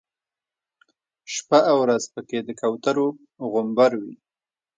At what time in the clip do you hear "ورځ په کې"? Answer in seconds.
1.83-2.37